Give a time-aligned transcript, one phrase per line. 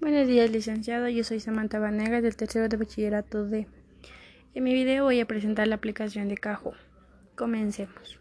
[0.00, 1.08] Buenos días, licenciado.
[1.08, 3.68] Yo soy Samantha Vanegas del tercero de bachillerato D.
[4.54, 6.76] En mi video voy a presentar la aplicación de Kahoot.
[7.36, 8.18] Comencemos.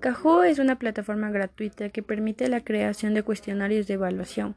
[0.00, 4.56] Kahoot es una plataforma gratuita que permite la creación de cuestionarios de evaluación.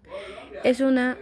[0.64, 1.18] Es una,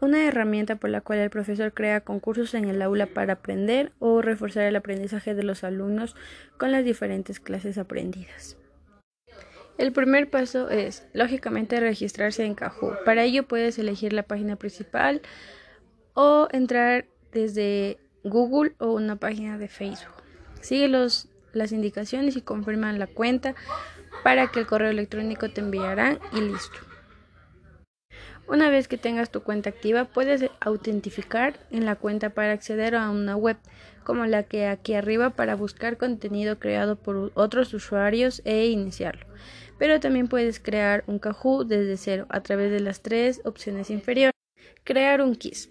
[0.00, 4.20] una herramienta por la cual el profesor crea concursos en el aula para aprender o
[4.20, 6.14] reforzar el aprendizaje de los alumnos
[6.58, 8.58] con las diferentes clases aprendidas.
[9.76, 13.04] El primer paso es, lógicamente, registrarse en Kahoot.
[13.04, 15.20] Para ello puedes elegir la página principal
[16.14, 20.14] o entrar desde Google o una página de Facebook.
[20.60, 23.54] Sigue los, las indicaciones y confirma la cuenta
[24.22, 26.78] para que el correo electrónico te enviarán y listo.
[28.46, 33.10] Una vez que tengas tu cuenta activa, puedes autentificar en la cuenta para acceder a
[33.10, 33.56] una web,
[34.04, 39.26] como la que aquí arriba para buscar contenido creado por otros usuarios e iniciarlo.
[39.78, 44.34] Pero también puedes crear un Kahoot desde cero a través de las tres opciones inferiores.
[44.84, 45.70] Crear un quiz.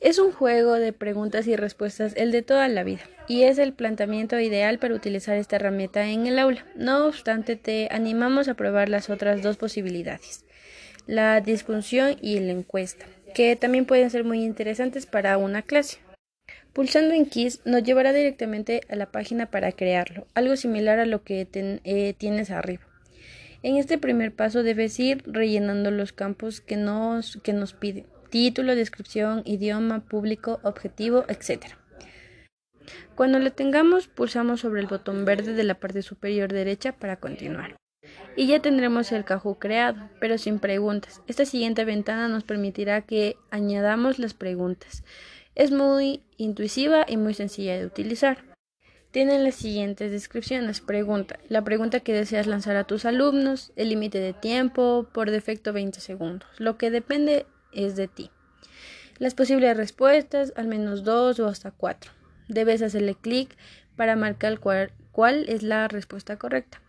[0.00, 3.72] Es un juego de preguntas y respuestas, el de toda la vida, y es el
[3.72, 6.64] planteamiento ideal para utilizar esta herramienta en el aula.
[6.76, 10.46] No obstante, te animamos a probar las otras dos posibilidades
[11.06, 15.98] la disfunción y la encuesta, que también pueden ser muy interesantes para una clase.
[16.72, 21.22] Pulsando en Kiss nos llevará directamente a la página para crearlo, algo similar a lo
[21.22, 22.82] que eh, tienes arriba.
[23.62, 28.76] En este primer paso debes ir rellenando los campos que nos, que nos pide, título,
[28.76, 31.64] descripción, idioma, público, objetivo, etc.
[33.14, 37.76] Cuando lo tengamos, pulsamos sobre el botón verde de la parte superior derecha para continuar
[38.36, 41.22] y ya tendremos el Kahoot creado, pero sin preguntas.
[41.26, 45.04] Esta siguiente ventana nos permitirá que añadamos las preguntas.
[45.54, 48.44] Es muy intuitiva y muy sencilla de utilizar.
[49.10, 50.82] Tienen las siguientes descripciones.
[50.82, 51.38] Pregunta.
[51.48, 53.72] La pregunta que deseas lanzar a tus alumnos.
[53.74, 55.08] El límite de tiempo.
[55.14, 56.46] Por defecto 20 segundos.
[56.58, 58.30] Lo que depende es de ti.
[59.18, 60.52] Las posibles respuestas.
[60.56, 62.12] Al menos dos o hasta cuatro.
[62.48, 63.56] Debes hacerle clic
[63.96, 66.82] para marcar cuál es la respuesta correcta.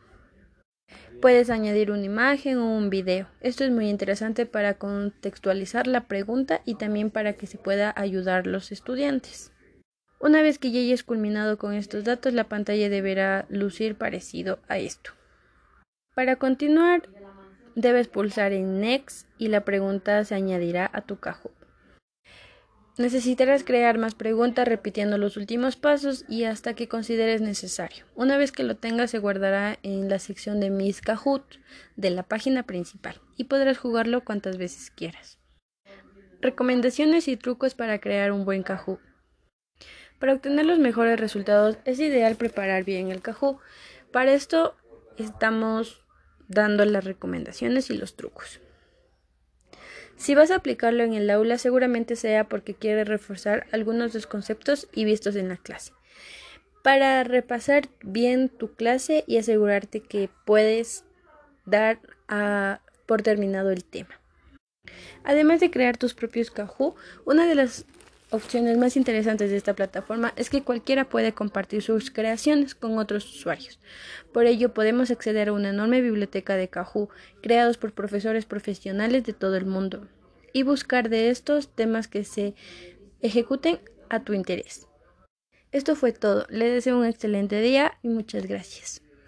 [1.22, 3.28] Puedes añadir una imagen o un video.
[3.42, 8.46] Esto es muy interesante para contextualizar la pregunta y también para que se pueda ayudar
[8.46, 9.52] los estudiantes.
[10.20, 14.78] Una vez que ya hayas culminado con estos datos, la pantalla deberá lucir parecido a
[14.78, 15.12] esto.
[16.14, 17.10] Para continuar,
[17.76, 21.57] debes pulsar en Next y la pregunta se añadirá a tu cajón.
[22.98, 28.06] Necesitarás crear más preguntas repitiendo los últimos pasos y hasta que consideres necesario.
[28.16, 31.44] Una vez que lo tengas se guardará en la sección de Mis Kahoot
[31.96, 35.38] de la página principal y podrás jugarlo cuantas veces quieras.
[36.42, 39.00] Recomendaciones y trucos para crear un buen Kahoot.
[40.18, 43.60] Para obtener los mejores resultados es ideal preparar bien el Kahoot.
[44.12, 44.76] Para esto
[45.18, 46.02] estamos
[46.48, 48.60] dando las recomendaciones y los trucos.
[50.18, 54.28] Si vas a aplicarlo en el aula, seguramente sea porque quieres reforzar algunos de los
[54.28, 55.94] conceptos y vistos en la clase.
[56.84, 61.06] Para repasar bien tu clase y asegurarte que puedes
[61.66, 62.00] dar
[63.06, 64.20] por terminado el tema.
[65.24, 66.96] Además de crear tus propios Kahoot,
[67.26, 67.86] una de las
[68.30, 73.26] opciones más interesantes de esta plataforma es que cualquiera puede compartir sus creaciones con otros
[73.26, 73.80] usuarios.
[74.34, 77.10] Por ello podemos acceder a una enorme biblioteca de Kahoot
[77.42, 80.08] creados por profesores profesionales de todo el mundo
[80.54, 82.56] y buscar de estos temas que se
[83.22, 83.80] ejecuten
[84.10, 84.88] a tu interés.
[85.72, 86.46] Esto fue todo.
[86.50, 89.02] Le deseo un excelente día y muchas gracias.